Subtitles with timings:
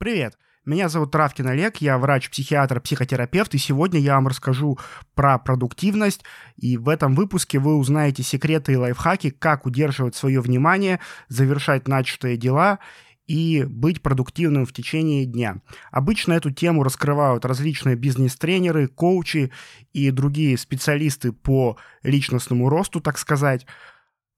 [0.00, 0.38] Привет!
[0.64, 4.78] Меня зовут Травкин Олег, я врач-психиатр, психотерапевт, и сегодня я вам расскажу
[5.14, 6.24] про продуктивность,
[6.56, 12.38] и в этом выпуске вы узнаете секреты и лайфхаки, как удерживать свое внимание, завершать начатые
[12.38, 12.78] дела
[13.26, 15.56] и быть продуктивным в течение дня.
[15.90, 19.52] Обычно эту тему раскрывают различные бизнес-тренеры, коучи
[19.92, 23.66] и другие специалисты по личностному росту, так сказать.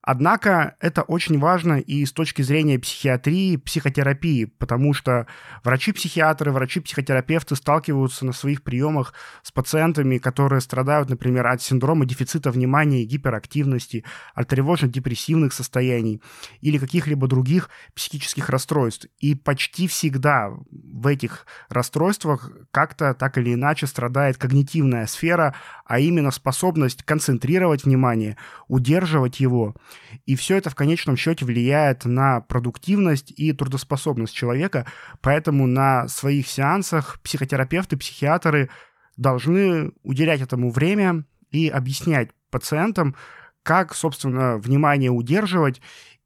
[0.05, 5.29] Однако это очень важно и с точки зрения психиатрии, психотерапии, потому что
[5.62, 13.05] врачи-психиатры, врачи-психотерапевты сталкиваются на своих приемах с пациентами, которые страдают, например, от синдрома дефицита внимания
[13.05, 16.20] и гиперактивности, от тревожно-депрессивных состояний
[16.61, 19.06] или каких-либо других психических расстройств.
[19.20, 26.33] И почти всегда в этих расстройствах как-то так или иначе страдает когнитивная сфера, а именно
[26.33, 29.77] способность концентрировать внимание, удерживать его–
[30.27, 34.87] и все это в конечном счете влияет на продуктивность и трудоспособность человека.
[35.20, 38.70] Поэтому на своих сеансах психотерапевты, психиатры
[39.16, 43.14] должны уделять этому время и объяснять пациентам,
[43.62, 45.80] как, собственно, внимание удерживать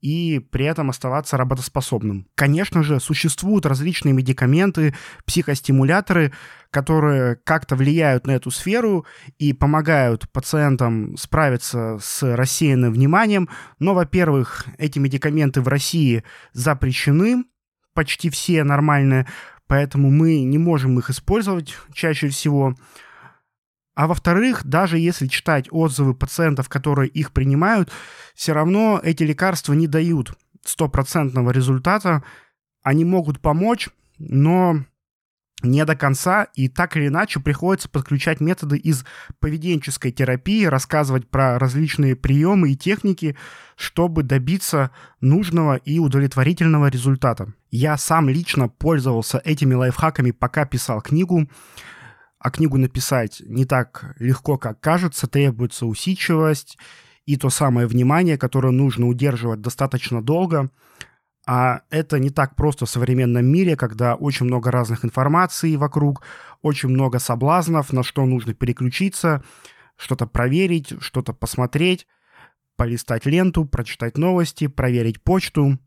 [0.06, 2.28] и при этом оставаться работоспособным.
[2.36, 6.32] Конечно же, существуют различные медикаменты, психостимуляторы,
[6.70, 9.04] которые как-то влияют на эту сферу
[9.38, 13.48] и помогают пациентам справиться с рассеянным вниманием.
[13.80, 17.42] Но, во-первых, эти медикаменты в России запрещены,
[17.92, 19.26] почти все нормальные,
[19.66, 22.76] поэтому мы не можем их использовать чаще всего.
[23.96, 27.90] А во-вторых, даже если читать отзывы пациентов, которые их принимают,
[28.34, 32.22] все равно эти лекарства не дают стопроцентного результата.
[32.82, 33.88] Они могут помочь,
[34.18, 34.84] но
[35.62, 39.06] не до конца, и так или иначе приходится подключать методы из
[39.40, 43.34] поведенческой терапии, рассказывать про различные приемы и техники,
[43.76, 44.90] чтобы добиться
[45.22, 47.54] нужного и удовлетворительного результата.
[47.70, 51.48] Я сам лично пользовался этими лайфхаками, пока писал книгу
[52.46, 56.78] а книгу написать не так легко, как кажется, требуется усидчивость
[57.24, 60.70] и то самое внимание, которое нужно удерживать достаточно долго.
[61.44, 66.22] А это не так просто в современном мире, когда очень много разных информации вокруг,
[66.62, 69.42] очень много соблазнов, на что нужно переключиться,
[69.96, 72.06] что-то проверить, что-то посмотреть,
[72.76, 75.80] полистать ленту, прочитать новости, проверить почту.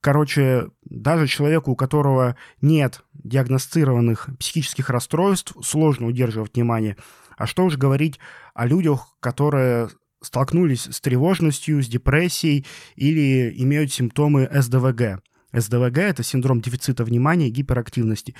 [0.00, 6.96] Короче, даже человеку, у которого нет диагностированных психических расстройств, сложно удерживать внимание.
[7.36, 8.18] А что уж говорить
[8.54, 9.90] о людях, которые
[10.22, 15.22] столкнулись с тревожностью, с депрессией или имеют симптомы СДВГ.
[15.52, 18.34] СДВГ– это синдром дефицита внимания и гиперактивности.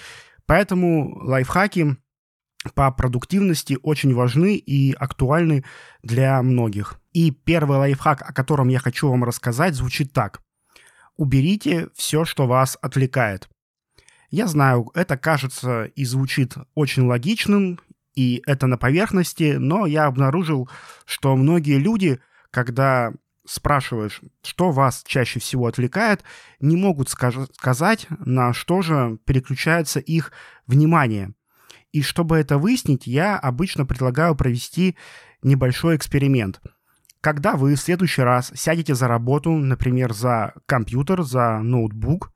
[0.47, 1.97] Поэтому лайфхаки
[2.75, 5.65] по продуктивности очень важны и актуальны
[6.03, 7.01] для многих.
[7.13, 10.41] И первый лайфхак, о котором я хочу вам рассказать, звучит так
[11.21, 13.47] уберите все, что вас отвлекает.
[14.31, 17.79] Я знаю, это кажется и звучит очень логичным,
[18.15, 20.71] и это на поверхности, но я обнаружил,
[21.05, 22.21] что многие люди,
[22.51, 23.13] когда
[23.45, 26.25] спрашиваешь, что вас чаще всего отвлекает,
[26.59, 30.33] не могут сказать, на что же переключается их
[30.67, 31.35] внимание.
[31.93, 34.97] И чтобы это выяснить, я обычно предлагаю провести
[35.43, 36.63] небольшой эксперимент–
[37.21, 42.33] когда вы в следующий раз сядете за работу, например, за компьютер, за ноутбук,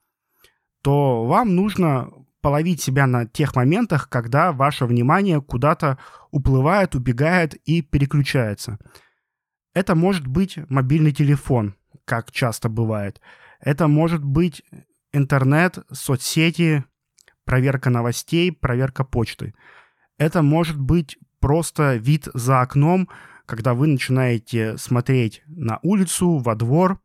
[0.82, 2.10] то вам нужно
[2.42, 5.98] половить себя на тех моментах, когда ваше внимание куда-то
[6.30, 8.78] уплывает, убегает и переключается.
[9.72, 11.74] Это может быть мобильный телефон,
[12.04, 13.20] как часто бывает.
[13.60, 14.62] Это может быть
[15.12, 16.84] интернет, соцсети,
[17.46, 19.54] проверка новостей, проверка почты.
[20.18, 23.08] Это может быть просто вид за окном–
[23.46, 27.00] когда вы начинаете смотреть на улицу, во двор,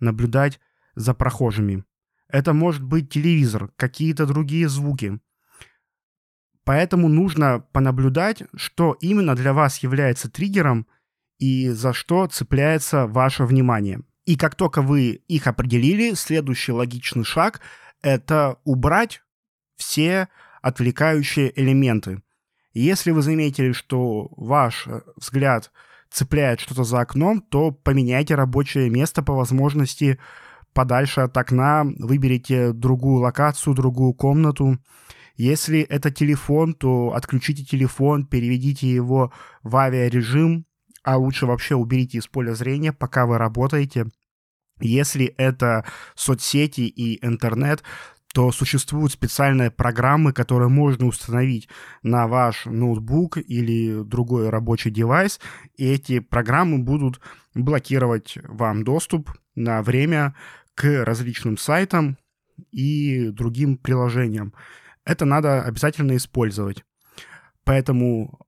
[0.00, 0.60] наблюдать
[0.94, 1.84] за прохожими.
[2.28, 5.20] Это может быть телевизор, какие-то другие звуки.
[6.64, 10.86] Поэтому нужно понаблюдать, что именно для вас является триггером
[11.38, 14.00] и за что цепляется ваше внимание.
[14.24, 17.60] И как только вы их определили, следующий логичный шаг–
[18.02, 19.22] это убрать
[19.76, 20.28] все
[20.62, 22.22] отвлекающие элементы.
[22.72, 25.70] Если вы заметили, что ваш э, взгляд
[26.14, 30.20] цепляет что-то за окном, то поменяйте рабочее место по возможности
[30.72, 34.78] подальше от окна, выберите другую локацию, другую комнату.
[35.36, 39.32] Если это телефон, то отключите телефон, переведите его
[39.64, 40.66] в авиарежим,
[41.02, 44.06] а лучше вообще уберите из поля зрения, пока вы работаете.
[44.80, 45.84] Если это
[46.14, 47.82] соцсети и интернет,
[48.34, 51.68] то существуют специальные программы, которые можно установить
[52.02, 55.40] на ваш ноутбук или другой рабочий девайс,
[55.76, 57.20] и эти программы будут
[57.54, 60.34] блокировать вам доступ на время
[60.74, 62.18] к различным сайтам,
[62.70, 64.52] и другим приложениям.
[65.04, 66.84] Это надо обязательно использовать.
[67.64, 68.38] Поэтому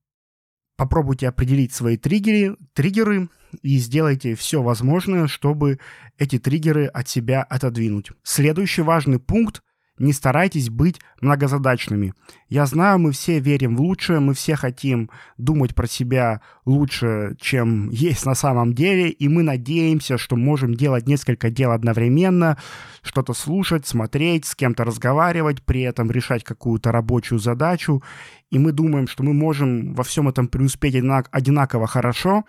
[0.77, 3.29] попробуйте определить свои триггеры, триггеры
[3.63, 5.79] и сделайте все возможное, чтобы
[6.19, 8.11] эти триггеры от себя отодвинуть.
[8.23, 9.63] Следующий важный пункт
[9.99, 12.15] не старайтесь быть многозадачными.
[12.49, 17.89] Я знаю, мы все верим в лучшее, мы все хотим думать про себя лучше, чем
[17.91, 22.59] есть на самом деле, и мы надеемся, что можем делать несколько дел одновременно,
[23.03, 28.03] что-то слушать, смотреть, с кем-то разговаривать, при этом решать какую-то рабочую задачу,
[28.51, 32.45] и мы думаем, что мы можем во всем этом преуспеть одинаково хорошо,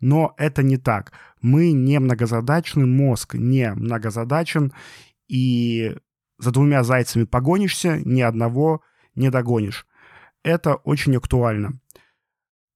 [0.00, 1.12] но это не так.
[1.42, 4.72] Мы не многозадачный мозг не многозадачен,
[5.28, 5.96] и
[6.40, 8.82] за двумя зайцами погонишься, ни одного
[9.14, 9.86] не догонишь.
[10.42, 11.80] Это очень актуально.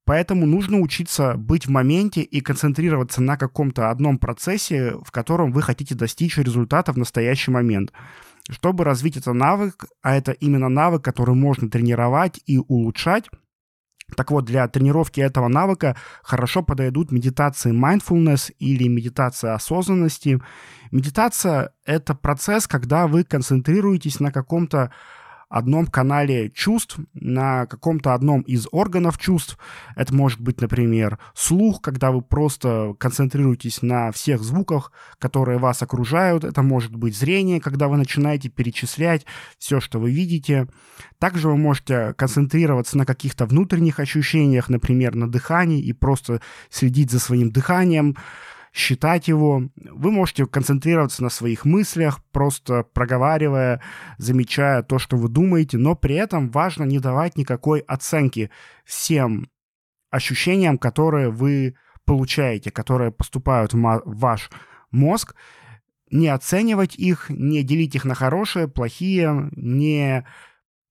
[0.05, 5.63] Поэтому нужно учиться быть в моменте и концентрироваться на каком-то одном процессе, в котором вы
[5.63, 7.93] хотите достичь результата в настоящий момент.
[8.51, 13.31] Чтобы развить этот навык, а это именно навык, который можно тренировать и улучшать,
[14.17, 20.41] так вот, для тренировки этого навыка хорошо подойдут медитации mindfulness или медитация осознанности.
[20.91, 24.93] Медитация— это процесс, когда вы концентрируетесь на каком-то
[25.55, 29.57] одном канале чувств, на каком-то одном из органов чувств.
[29.95, 34.91] Это может быть, например, слух, когда вы просто концентрируетесь на всех звуках,
[35.21, 36.43] которые вас окружают.
[36.43, 40.67] Это может быть зрение, когда вы начинаете перечислять все, что вы видите.
[41.21, 47.21] Также вы можете концентрироваться на каких-то внутренних ощущениях, например, на дыхании, и просто следить за
[47.21, 48.17] своим дыханием
[48.75, 49.71] считать его.
[49.77, 53.81] Вы можете концентрироваться на своих мыслях, просто проговаривая,
[54.19, 58.51] замечая то, что вы думаете, но при этом важно не давать никакой оценки
[58.85, 59.49] всем
[60.11, 64.51] ощущениям, которые вы получаете, которые поступают в ваш
[64.91, 65.37] мозг,
[66.11, 70.27] не оценивать их, не делить их на хорошие, плохие, не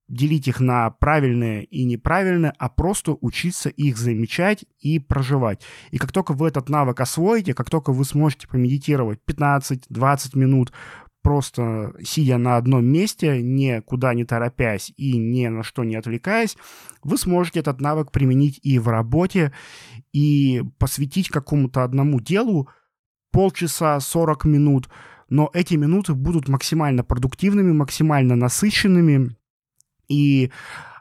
[0.08, 5.62] делить их на правильные и неправильные, а просто учиться их замечать и проживать.
[5.92, 10.74] И как только вы этот навык освоите, как только вы сможете помедитировать 15-20 минут,
[11.24, 16.58] просто сидя на одном месте, никуда не торопясь и ни на что не отвлекаясь,
[17.02, 19.54] вы сможете этот навык применить и в работе,
[20.12, 22.70] и посвятить какому-то одному делу
[23.32, 24.90] полчаса, 40 минут,
[25.30, 29.36] но эти минуты будут максимально продуктивными, максимально насыщенными,
[30.13, 30.51] и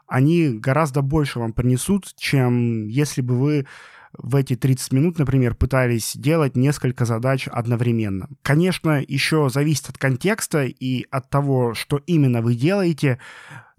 [0.07, 3.67] они гораздо больше вам принесут, чем если бы вы
[4.15, 8.29] в эти 30 минут, например, пытались делать несколько задач одновременно.
[8.43, 13.19] Конечно, еще зависит от контекста и от того, что именно вы делаете.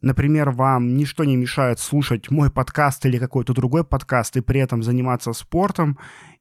[0.03, 4.83] Например, вам ничто не мешает слушать мой подкаст или какой-то другой подкаст и при этом
[4.83, 5.99] заниматься спортом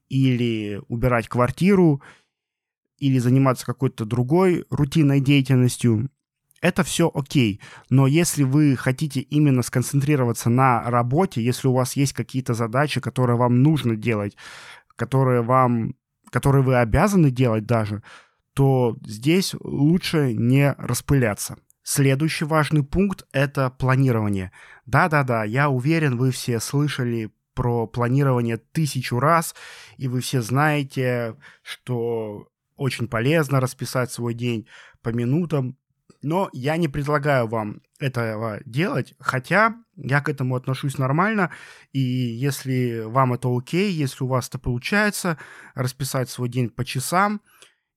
[0.08, 2.02] или убирать квартиру
[2.98, 6.10] или заниматься какой-то другой рутинной деятельностью
[6.64, 7.60] это все окей.
[7.90, 13.36] Но если вы хотите именно сконцентрироваться на работе, если у вас есть какие-то задачи, которые
[13.36, 14.34] вам нужно делать,
[14.96, 15.94] которые вам,
[16.30, 18.02] которые вы обязаны делать даже,
[18.54, 21.58] то здесь лучше не распыляться.
[21.82, 24.50] Следующий важный пункт— это планирование.
[24.86, 29.54] Да-да-да, я уверен, вы все слышали про планирование тысячу раз,
[29.98, 34.66] и вы все знаете, что очень полезно расписать свой день
[35.02, 35.76] по минутам,
[36.22, 41.50] но я не предлагаю вам этого делать, хотя я к этому отношусь нормально,
[41.92, 45.38] и если вам это окей, если у вас это получается,
[45.74, 47.40] расписать свой день по часам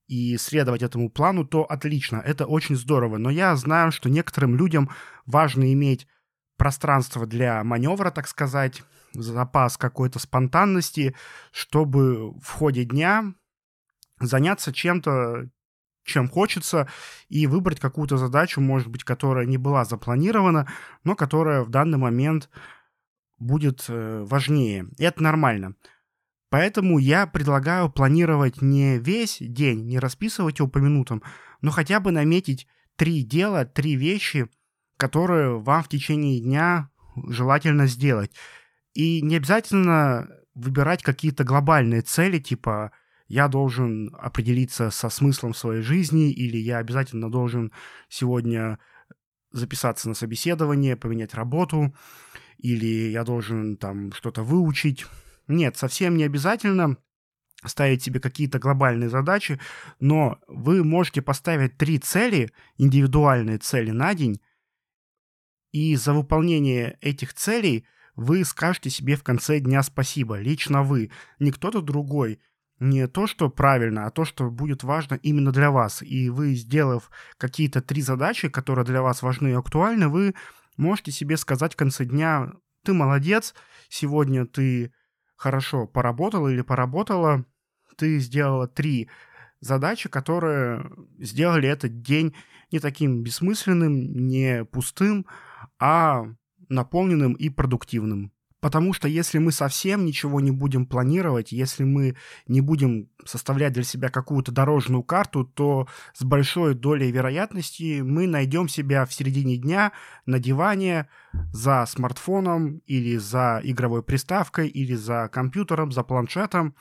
[0.07, 3.17] и следовать этому плану, то отлично, это очень здорово.
[3.17, 4.89] Но я знаю, что некоторым людям
[5.25, 6.07] важно иметь
[6.57, 11.15] пространство для маневра, так сказать, запас какой-то спонтанности,
[11.51, 13.33] чтобы в ходе дня
[14.19, 15.49] заняться чем-то,
[16.07, 16.87] чем хочется,
[17.29, 20.67] и выбрать какую-то задачу, может быть, которая не была запланирована,
[21.03, 22.49] но которая в данный момент
[23.37, 24.87] будет э, важнее.
[24.97, 25.75] И это нормально.
[26.49, 31.21] Поэтому я предлагаю планировать не весь день, не расписывать его по минутам,
[31.61, 34.47] но хотя бы наметить три дела, три вещи,
[34.95, 36.89] которые вам в течение дня
[37.27, 38.31] желательно сделать.
[38.93, 42.91] И не обязательно выбирать какие-то глобальные цели, типа
[43.27, 47.71] я должен определиться со смыслом своей жизни, или я обязательно должен
[48.09, 48.79] сегодня
[49.51, 51.93] записаться на собеседование, поменять работу,
[52.57, 55.05] или я должен там что-то выучить.
[55.47, 56.97] Нет, совсем не обязательно
[57.65, 59.59] ставить себе какие-то глобальные задачи,
[59.99, 64.39] но вы можете поставить три цели, индивидуальные цели на день,
[65.71, 70.39] и за выполнение этих целей вы скажете себе в конце дня спасибо.
[70.39, 72.39] Лично вы, не кто-то другой,
[72.79, 76.01] не то, что правильно, а то, что будет важно именно для вас.
[76.01, 80.35] И вы, сделав какие-то три задачи, которые для вас важны и актуальны, вы
[80.77, 82.51] можете себе сказать в конце дня,
[82.83, 83.55] ты молодец,
[83.89, 84.93] сегодня ты
[85.35, 87.45] хорошо поработал или поработала,
[87.97, 89.09] ты сделала три
[89.59, 92.35] задачи, которые сделали этот день
[92.71, 95.25] не таким бессмысленным, не пустым,
[95.79, 96.25] а
[96.69, 98.31] наполненным и продуктивным.
[98.59, 102.15] Потому что если мы совсем ничего не будем планировать, если мы
[102.47, 108.67] не будем составлять для себя какую-то дорожную карту, то с большой долей вероятности мы найдем
[108.67, 109.91] себя в середине дня
[110.25, 111.07] на диване
[111.51, 116.75] за смартфоном или за игровой приставкой или за компьютером, за планшетом,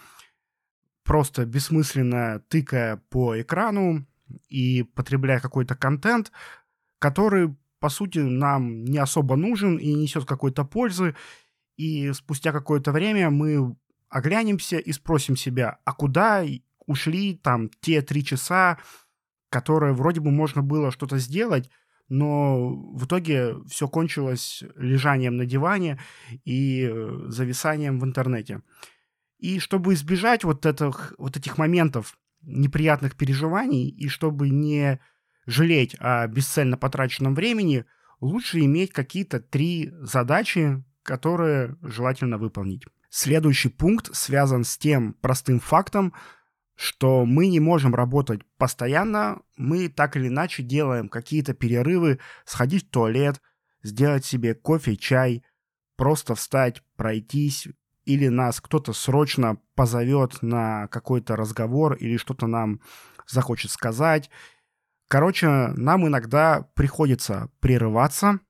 [1.05, 4.07] просто бессмысленно тыкая по экрану
[4.49, 6.33] и потребляя какой-то контент,
[6.99, 11.15] который, по сути, нам не особо нужен и несет какой-то пользы,
[11.77, 13.77] и спустя какое-то время мы
[14.09, 16.45] оглянемся и спросим себя, а куда
[16.87, 18.79] ушли там те три часа,
[19.51, 21.71] которые вроде бы можно было что-то сделать,
[22.09, 25.99] но в итоге все кончилось лежанием на диване
[26.45, 28.63] и э, зависанием в интернете.
[29.39, 35.01] И чтобы избежать вот, этих, вот этих моментов неприятных переживаний, и чтобы не
[35.47, 37.85] жалеть о бесцельно потраченном времени,
[38.21, 42.85] лучше иметь какие-то три задачи, которые желательно выполнить.
[43.09, 46.13] Следующий пункт связан с тем простым фактом,
[46.75, 52.91] что мы не можем работать постоянно, мы так или иначе делаем какие-то перерывы, сходить в
[52.91, 53.41] туалет,
[53.83, 55.43] сделать себе кофе, чай,
[55.97, 57.69] просто встать, пройтись,
[58.05, 62.81] или нас кто-то срочно позовет на какой-то разговор или что-то нам
[63.27, 64.31] захочет сказать.
[65.09, 68.41] Короче, нам иногда приходится прерываться,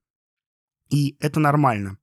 [0.88, 1.98] и это нормально.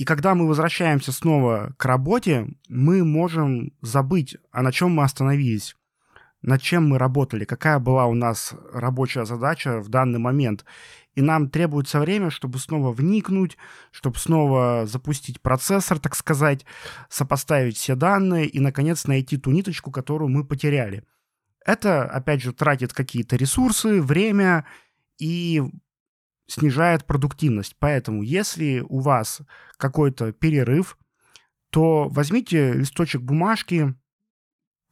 [0.00, 5.76] И когда мы возвращаемся снова к работе, мы можем забыть, а на чем мы остановились,
[6.40, 10.64] над чем мы работали, какая была у нас рабочая задача в данный момент.
[11.16, 13.58] И нам требуется время, чтобы снова вникнуть,
[13.90, 16.64] чтобы снова запустить процессор, так сказать,
[17.10, 21.04] сопоставить все данные и, наконец, найти ту ниточку, которую мы потеряли.
[21.66, 24.64] Это, опять же, тратит какие-то ресурсы, время
[25.18, 25.62] и
[26.50, 27.76] снижает продуктивность.
[27.78, 29.40] Поэтому, если у вас
[29.76, 30.98] какой-то перерыв,
[31.70, 33.94] то возьмите листочек бумажки,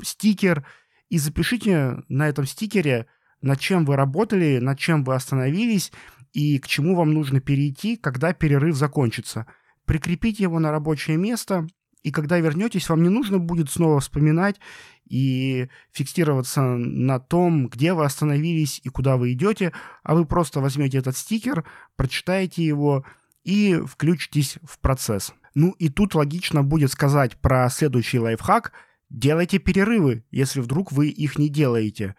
[0.00, 0.64] стикер
[1.08, 3.06] и запишите на этом стикере,
[3.40, 5.92] над чем вы работали, над чем вы остановились
[6.32, 9.46] и к чему вам нужно перейти, когда перерыв закончится.
[9.84, 11.66] Прикрепите его на рабочее место,
[12.08, 14.56] и когда вернетесь, вам не нужно будет снова вспоминать
[15.04, 19.72] и фиксироваться на том, где вы остановились и куда вы идете,
[20.02, 21.64] а вы просто возьмете этот стикер,
[21.96, 23.04] прочитаете его
[23.44, 25.34] и включитесь в процесс.
[25.54, 28.72] Ну и тут логично будет сказать про следующий лайфхак.
[29.10, 32.16] Делайте перерывы, если вдруг вы их не делаете.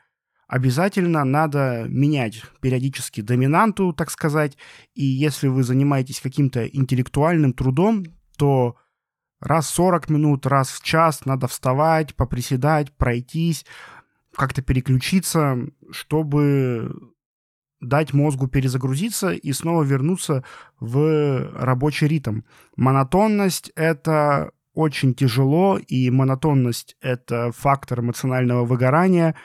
[0.47, 4.55] Обязательно надо менять периодически доминанту, так сказать,
[4.93, 8.05] и если вы занимаетесь каким-то интеллектуальным трудом,
[8.37, 8.75] то
[9.41, 13.65] Раз 40 минут, раз в час надо вставать, поприседать, пройтись,
[14.35, 15.57] как-то переключиться,
[15.91, 16.91] чтобы
[17.79, 20.43] дать мозгу перезагрузиться и снова вернуться
[20.79, 22.41] в рабочий ритм.
[22.75, 29.35] Монотонность— это очень тяжело, и монотонность— это фактор эмоционального выгорания,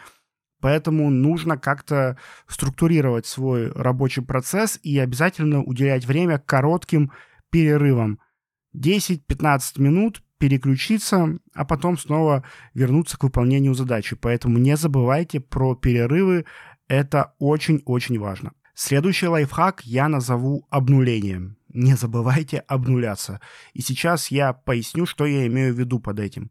[0.60, 7.12] поэтому нужно как-то структурировать свой рабочий процесс и обязательно уделять время коротким
[7.50, 8.18] перерывам.
[8.74, 14.16] 10-15 минут переключиться, а потом снова вернуться к выполнению задачи.
[14.16, 16.44] Поэтому не забывайте про перерывы,
[16.88, 18.52] это очень-очень важно.
[18.74, 21.56] Следующий лайфхак я назову обнулением.
[21.68, 23.40] Не забывайте обнуляться.
[23.72, 26.50] И сейчас я поясню, что я имею в виду под этим.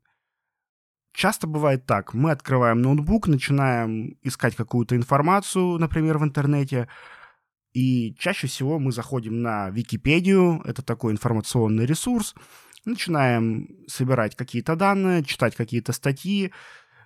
[1.13, 2.13] Часто бывает так.
[2.13, 6.87] Мы открываем ноутбук, начинаем искать какую-то информацию, например, в интернете,
[7.73, 12.35] и чаще всего мы заходим на Википедию, это такой информационный ресурс,
[12.85, 16.51] начинаем собирать какие-то данные, читать какие-то статьи,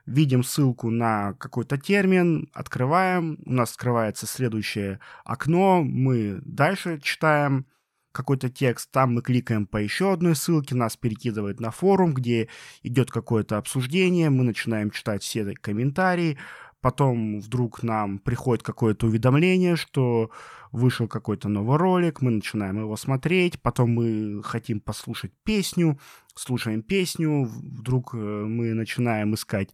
[0.05, 7.65] видим ссылку на какой-то термин, открываем, у нас открывается следующее окно, мы дальше читаем
[8.11, 12.49] какой-то текст, там мы кликаем по еще одной ссылке, нас перекидывает на форум, где
[12.81, 16.37] идет какое-то обсуждение, мы начинаем читать все комментарии,
[16.81, 20.31] потом вдруг нам приходит какое-то уведомление, что
[20.71, 25.99] вышел какой-то новый ролик, мы начинаем его смотреть, потом мы хотим послушать песню,
[26.35, 29.69] слушаем песню, вдруг э, мы начинаем искать,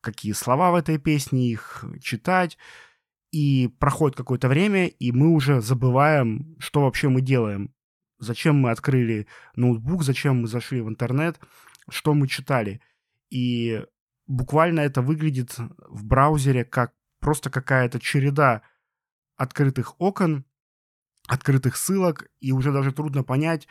[0.00, 2.56] какие слова в этой песне, их читать,
[3.32, 7.72] и проходит какое-то время, и мы уже забываем, что вообще мы делаем.
[8.18, 11.38] Зачем мы открыли ноутбук, зачем мы зашли в интернет,
[11.90, 12.80] что мы читали.
[13.28, 13.84] И
[14.26, 18.62] буквально это выглядит в браузере как просто какая-то череда
[19.36, 20.44] открытых окон,
[21.28, 23.66] открытых ссылок, и уже даже трудно понять,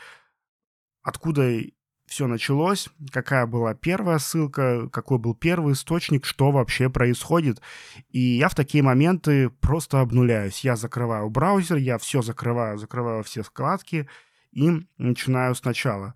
[1.02, 1.62] откуда
[2.06, 7.62] все началось, какая была первая ссылка, какой был первый источник, что вообще происходит.
[8.10, 10.60] И я в такие моменты просто обнуляюсь.
[10.60, 14.08] Я закрываю браузер, я все закрываю, закрываю все вкладки
[14.52, 16.14] и начинаю сначала.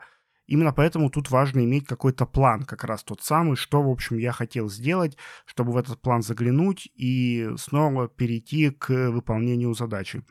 [0.50, 4.32] Именно поэтому тут важно иметь какой-то план, как раз тот самый, что, в общем, я
[4.32, 5.16] хотел сделать,
[5.46, 10.24] чтобы в этот план заглянуть и снова перейти к выполнению задачи.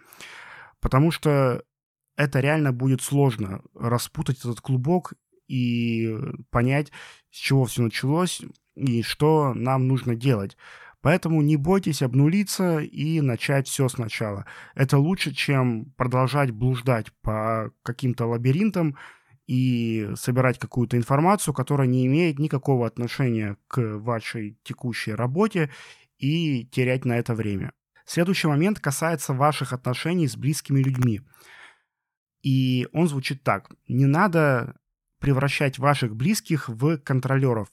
[0.81, 1.63] Потому что
[2.17, 5.13] это реально будет сложно распутать этот клубок
[5.47, 6.17] и
[6.51, 6.91] понять,
[7.31, 8.43] с чего все началось
[8.75, 10.57] и что нам нужно делать.
[11.01, 14.47] Поэтому не бойтесь обнулиться и начать все сначала.
[14.75, 18.97] Это лучше, чем продолжать блуждать по каким-то лабиринтам,
[19.49, 25.71] и собирать какую-то информацию, которая не имеет никакого отношения к вашей текущей работе
[26.19, 27.73] и терять на это время.
[28.05, 31.23] Следующий момент касается ваших отношений с близкими людьми.
[32.43, 33.71] И он звучит так.
[33.89, 34.77] Не надо
[35.19, 37.69] превращать ваших близких в контролеров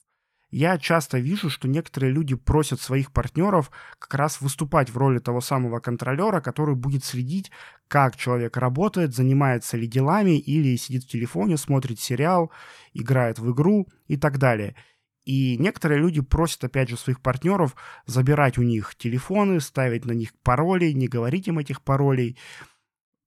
[0.57, 5.41] я часто вижу, что некоторые люди просят своих партнеров как раз выступать в роли того
[5.41, 7.51] самого контролера, который будет следить,
[7.89, 12.53] как человек работает, занимается ли делами или сидит в телефоне, смотрит сериал,
[12.93, 14.77] играет в игру и так далее.
[15.25, 20.29] И некоторые люди просят, опять же, своих партнеров забирать у них телефоны, ставить на них
[20.41, 22.38] пароли, не говорить им этих паролей.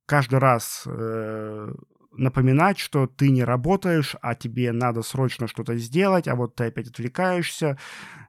[0.06, 1.75] Каждый раз э,
[2.19, 6.89] напоминать, что ты не работаешь, а тебе надо срочно что-то сделать, а вот ты опять
[6.89, 7.79] отвлекаешься,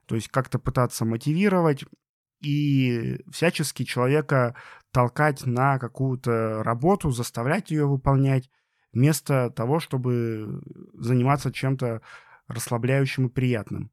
[0.06, 1.84] то есть как-то пытаться мотивировать
[2.40, 4.54] и всячески человека
[4.92, 8.48] толкать на какую-то работу, заставлять ее выполнять,
[8.92, 10.62] вместо того, чтобы
[10.94, 12.00] заниматься чем-то
[12.48, 13.90] расслабляющим и приятным.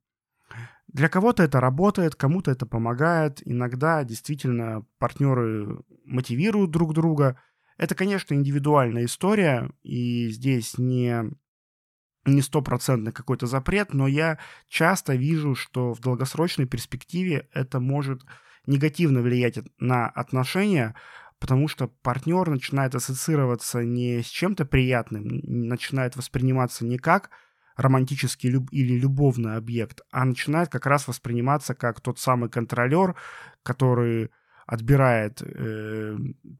[0.87, 3.41] Для кого-то это работает, кому-то это помогает.
[3.45, 7.39] Иногда действительно партнеры мотивируют друг друга–
[7.77, 11.23] это, конечно, индивидуальная история, и здесь не
[12.25, 14.37] не стопроцентный какой-то запрет, но я
[14.67, 18.21] часто вижу, что в долгосрочной перспективе это может
[18.65, 20.93] негативно влиять на отношения,
[21.39, 27.29] потому что партнер начинает ассоциироваться не с чем-то приятным, начинает восприниматься не как
[27.77, 33.15] романтический люб- или любовный объект, а начинает как раз восприниматься как тот самый контролер,
[33.63, 34.31] который
[34.67, 36.17] отбирает э,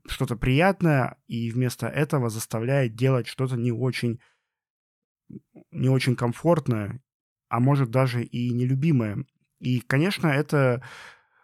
[0.08, 4.22] что-то приятное и вместо этого заставляет делать что-то не очень,
[5.72, 7.02] не очень комфортное,
[7.50, 9.26] а может даже и нелюбимое.
[9.60, 10.82] И, конечно, это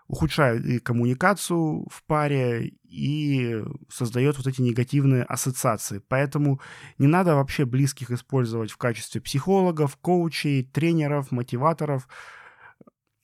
[0.07, 6.01] ухудшает и коммуникацию в паре и создает вот эти негативные ассоциации.
[6.07, 6.61] Поэтому
[6.97, 12.07] не надо вообще близких использовать в качестве психологов, коучей, тренеров, мотиваторов–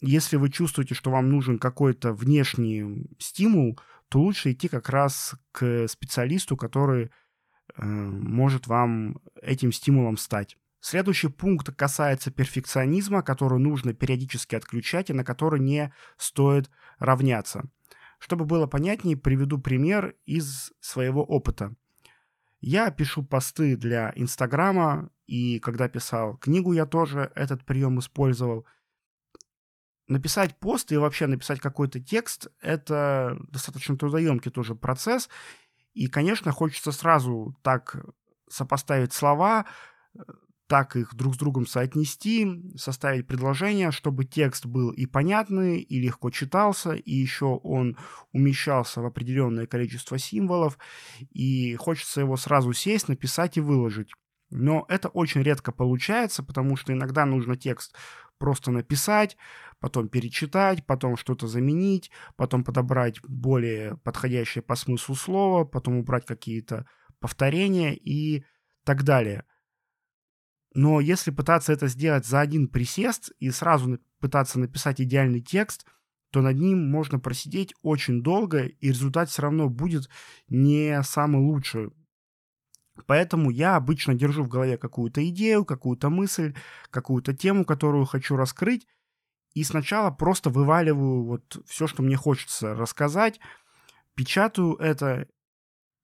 [0.01, 5.87] если вы чувствуете, что вам нужен какой-то внешний стимул, то лучше идти как раз к
[5.87, 7.05] специалисту, который
[7.75, 10.57] э, может вам этим стимулом стать.
[10.81, 17.69] Следующий пункт касается перфекционизма, который нужно периодически отключать и на который не стоит равняться.
[18.17, 21.75] Чтобы было понятнее, приведу пример из своего опыта.
[22.61, 28.65] Я пишу посты для Инстаграма, и когда писал книгу, я тоже этот прием использовал–
[30.09, 35.29] написать пост и вообще написать какой-то текст— это достаточно трудоемкий тоже процесс.
[35.93, 37.95] И, конечно, хочется сразу так
[38.49, 39.65] сопоставить слова,
[40.67, 46.29] так их друг с другом соотнести, составить предложение, чтобы текст был и понятный, и легко
[46.29, 47.97] читался, и еще он
[48.33, 50.77] умещался в определенное количество символов,
[51.31, 54.11] и хочется его сразу сесть, написать и выложить.
[54.49, 57.95] Но это очень редко получается, потому что иногда нужно текст
[58.39, 59.37] просто написать,
[59.79, 66.87] потом перечитать, потом что-то заменить, потом подобрать более подходящее по смыслу слово, потом убрать какие-то
[67.19, 68.45] повторения и
[68.83, 69.43] так далее.
[70.73, 75.85] Но если пытаться это сделать за один присест и сразу пытаться написать идеальный текст,
[76.31, 80.09] то над ним можно просидеть очень долго, и результат все равно будет
[80.47, 81.89] не самый лучший.
[83.05, 86.55] Поэтому я обычно держу в голове какую-то идею, какую-то мысль,
[86.89, 88.87] какую-то тему, которую хочу раскрыть,
[89.53, 93.39] и сначала просто вываливаю вот все, что мне хочется рассказать,
[94.15, 95.27] печатаю это,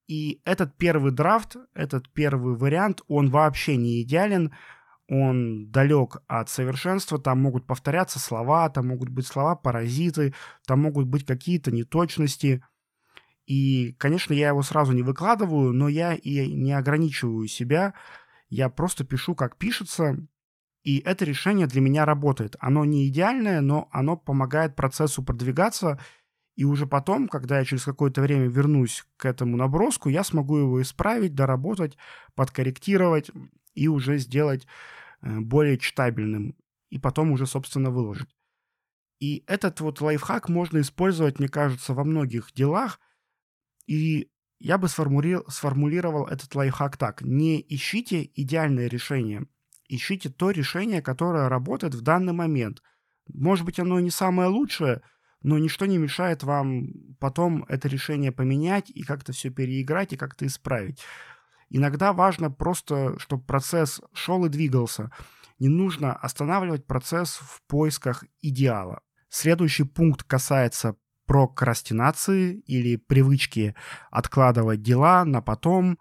[0.08, 4.52] и этот первый драфт, этот первый вариант, он вообще не идеален,
[5.08, 10.34] он далек от совершенства, там могут повторяться слова, там могут быть слова-паразиты,
[10.66, 12.64] там могут быть какие-то неточности.
[13.46, 17.94] И, конечно, я его сразу не выкладываю, но я и не ограничиваю себя,
[18.48, 20.16] я просто пишу, как пишется,
[20.86, 22.54] И это решение для меня работает.
[22.60, 26.00] Оно не идеальное, но оно помогает процессу продвигаться.
[26.54, 30.80] И уже потом, когда я через какое-то время вернусь к этому наброску, я смогу его
[30.80, 31.98] исправить, доработать,
[32.36, 33.32] подкорректировать
[33.74, 34.66] и уже сделать
[35.22, 36.54] э, более читабельным.
[36.90, 38.36] И потом уже, собственно, выложить.
[39.20, 43.00] И этот вот лайфхак можно использовать, мне кажется, во многих делах.
[43.86, 47.22] И я бы сформулировал, этот лайфхак так.
[47.22, 49.46] Не ищите идеальное решение.
[49.88, 52.82] Ищите то решение, которое работает в данный момент.
[53.28, 55.02] Может быть, оно не самое лучшее,
[55.42, 56.88] но ничто не мешает вам
[57.20, 61.02] потом это решение поменять и как-то все переиграть и как-то исправить.
[61.68, 65.10] Иногда важно просто, чтобы процесс шел и двигался.
[65.58, 69.02] Не нужно останавливать процесс в поисках идеала.
[69.28, 73.74] Следующий пункт касается прокрастинации или привычки
[74.10, 75.98] откладывать дела на потом,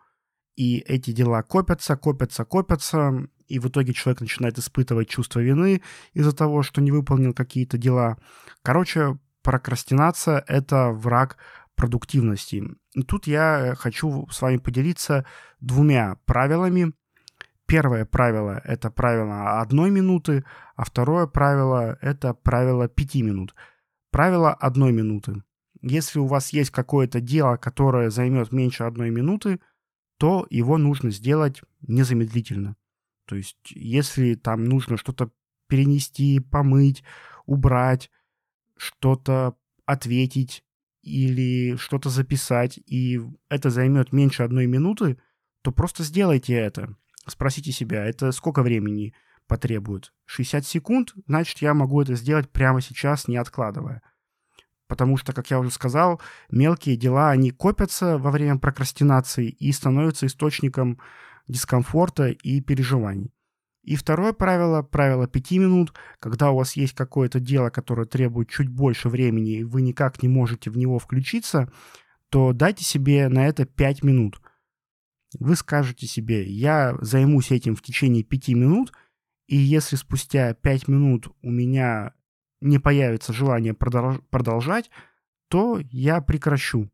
[0.56, 5.82] и эти дела копятся, копятся, копятся, и в итоге человек начинает испытывать чувство вины
[6.14, 8.18] из-за того, что не выполнил какие-то дела.
[8.62, 11.38] Короче, прокрастинация— это враг
[11.76, 12.64] продуктивности.
[12.94, 15.26] И тут я хочу с вами поделиться
[15.60, 16.94] двумя правилами.
[17.68, 23.56] Первое правило— это правило одной минуты, а второе правило— это правило пяти минут.
[24.16, 25.44] Правило одной минуты.
[25.82, 29.60] Если у вас есть какое-то дело, которое займет меньше одной минуты,
[30.18, 32.78] то его нужно сделать незамедлительно.
[33.26, 35.32] То есть, если там нужно что-то
[35.68, 37.04] перенести, помыть,
[37.46, 38.10] убрать,
[38.78, 40.64] что-то ответить
[41.02, 45.18] или что-то записать, и это займет меньше одной минуты,
[45.62, 46.96] то просто сделайте это.
[47.28, 49.14] Спросите себя, это сколько времени
[49.48, 50.14] потребует?
[50.26, 51.14] 60 секунд?
[51.28, 54.02] Значит, я могу это сделать прямо сейчас, не откладывая.
[54.88, 60.28] Потому что, как я уже сказал, мелкие дела, они копятся во время прокрастинации и становятся
[60.28, 61.00] источником
[61.48, 63.34] дискомфорта и переживаний.
[63.86, 68.68] И второе правило, правило 5 минут, когда у вас есть какое-то дело, которое требует чуть
[68.68, 71.72] больше времени, и вы никак не можете в него включиться,
[72.30, 74.42] то дайте себе на это 5 минут.
[75.40, 78.92] Вы скажете себе, я займусь этим в течение 5 минут,
[79.48, 82.14] и если спустя 5 минут у меня
[82.62, 84.90] не появится желание продолжать,
[85.50, 86.90] то я прекращу.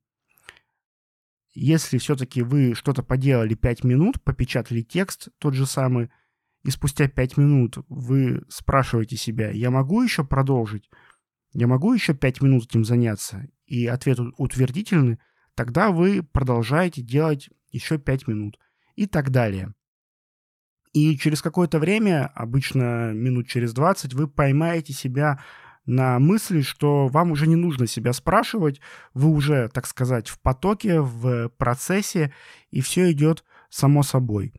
[1.53, 6.09] Если все-таки вы что-то поделали 5 минут, попечатали текст тот же самый,
[6.63, 10.89] и спустя 5 минут вы спрашиваете себя, я могу еще продолжить?
[11.53, 13.47] Я могу еще 5 минут этим заняться?
[13.65, 15.19] И ответ утвердительный,
[15.55, 18.59] тогда вы продолжаете делать еще 5 минут
[18.95, 19.73] и так далее.
[20.93, 25.39] И через какое-то время, обычно минут через 20, вы поймаете себя
[25.85, 28.79] на мысли, что вам уже не нужно себя спрашивать,
[29.13, 32.33] вы уже, так сказать, в потоке, в процессе,
[32.69, 34.53] и все идет само собой.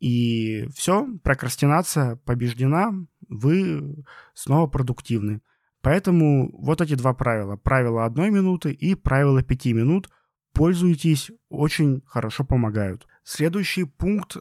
[0.00, 2.92] И все, прокрастинация побеждена,
[3.28, 5.40] вы снова продуктивны.
[5.80, 7.56] Поэтому вот эти два правила.
[7.56, 10.08] Правило одной минуты и правило пяти минут.
[10.52, 13.06] Пользуйтесь, очень хорошо помогают.
[13.24, 14.36] Следующий пункт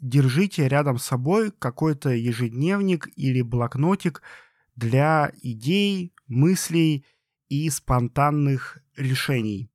[0.00, 4.22] держите рядом с собой какой-то ежедневник или блокнотик
[4.76, 7.06] для идей, мыслей
[7.48, 9.70] и спонтанных решений.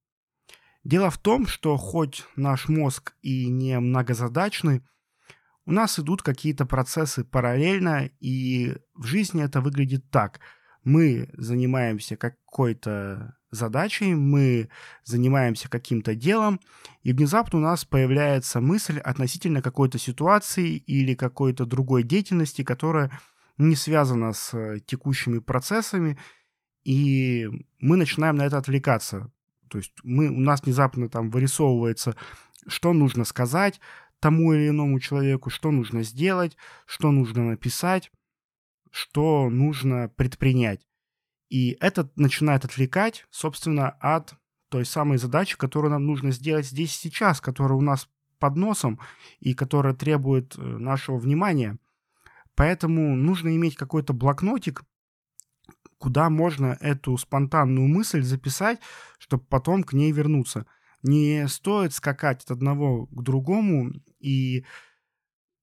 [0.84, 4.82] Дело в том, что хоть наш мозг и не многозадачный,
[5.65, 10.39] у нас идут какие-то процессы параллельно, и в жизни это выглядит так.
[10.84, 14.69] Мы занимаемся какой-то задачей, мы
[15.03, 16.59] занимаемся каким-то делом,
[17.03, 23.12] и внезапно у нас появляется мысль относительно какой-то ситуации или какой-то другой деятельности, которая
[23.57, 26.17] не связана с э, текущими процессами,
[26.83, 27.47] и
[27.79, 29.31] мы начинаем на это отвлекаться.
[29.69, 32.15] То есть мы, у нас внезапно там вырисовывается,
[32.67, 33.79] что нужно сказать
[34.19, 38.12] тому или иному человеку, что нужно сделать, что нужно написать,
[38.91, 40.88] что нужно предпринять.
[41.49, 44.35] И это начинает отвлекать, собственно, от
[44.69, 48.07] той самой задачи, которую нам нужно сделать здесь и сейчас, которая у нас
[48.38, 48.99] под носом
[49.39, 51.77] и которая требует э, нашего внимания.
[52.55, 54.83] Поэтому нужно иметь какой-то блокнотик,
[55.97, 58.79] куда можно эту спонтанную мысль записать,
[59.17, 60.65] чтобы потом к ней вернуться.
[61.01, 64.65] Не стоит скакать от одного к другому и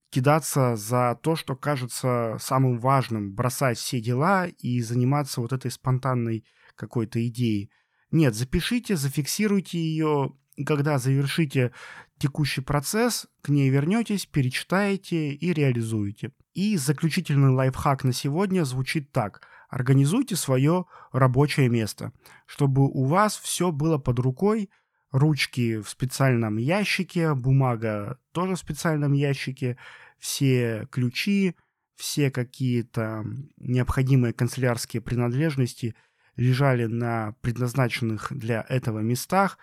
[0.09, 6.45] кидаться за то, что кажется самым важным, бросать все дела и заниматься вот этой спонтанной
[6.75, 7.71] какой-то идеей.
[8.11, 10.33] Нет, запишите, зафиксируйте ее,
[10.65, 11.73] когда завершите
[12.17, 16.31] текущий процесс, к ней вернетесь, перечитаете и реализуете.
[16.53, 19.41] И заключительный лайфхак на сегодня звучит так.
[19.69, 22.13] Организуйте свое рабочее место,
[22.45, 24.69] чтобы у вас все было под рукой,
[25.11, 29.77] ручки в специальном ящике, бумага тоже в специальном ящике,
[30.19, 31.55] все ключи,
[31.95, 33.25] все какие-то
[33.57, 35.95] необходимые канцелярские принадлежности
[36.35, 39.57] лежали на предназначенных для этого местах,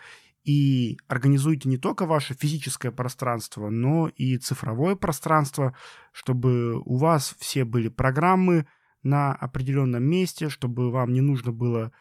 [0.44, 5.74] и организуйте не только ваше физическое пространство, но и цифровое пространство,
[6.12, 8.66] чтобы у вас все были программы
[9.02, 11.92] на определенном месте, чтобы вам не нужно было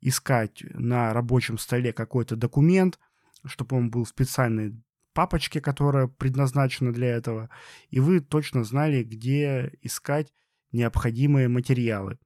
[0.00, 2.98] искать на рабочем столе какой-то документ,
[3.44, 4.74] чтобы он был в специальной
[5.12, 7.50] папочке, которая предназначена для этого,
[7.88, 10.32] и вы точно знали, где искать
[10.72, 12.18] необходимые материалы.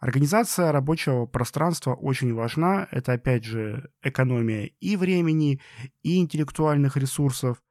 [0.00, 2.88] Организация рабочего пространства очень важна.
[2.90, 5.60] Это, опять же, экономия и времени,
[6.02, 7.62] и интеллектуальных ресурсов,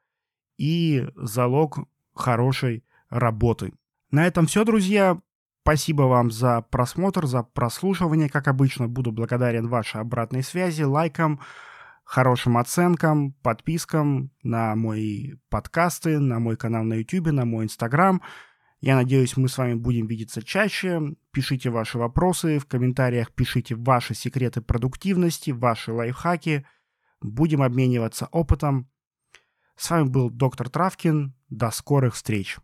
[0.58, 1.80] и залог
[2.14, 3.74] хорошей работы.
[4.12, 5.22] На этом все, друзья.
[5.64, 8.30] Спасибо вам за просмотр, за прослушивание.
[8.30, 11.40] Как обычно, буду благодарен вашей обратной связи, лайкам,
[12.04, 18.24] хорошим оценкам, подпискам на мои подкасты, на мой канал на YouTube, на мой Инстаграм.
[18.80, 21.16] Я надеюсь, мы с вами будем видеться чаще.
[21.32, 26.66] Пишите ваши вопросы в комментариях, пишите ваши секреты продуктивности, ваши лайфхаки.
[27.22, 28.90] Будем обмениваться опытом.
[29.76, 31.36] С вами был доктор Травкин.
[31.50, 32.58] До скорых встреч!